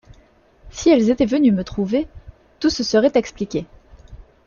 [0.71, 2.07] Si elles étaient venues me trouver,
[2.59, 3.67] tout se serait expliqué.